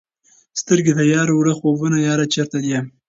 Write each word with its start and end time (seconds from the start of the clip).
سترګي 0.59 0.93
د 0.95 1.01
یار 1.13 1.29
وړه 1.33 1.53
خوبونه 1.59 1.97
یاره 2.07 2.25
چیرته 2.33 2.57
یې؟ 2.69 2.79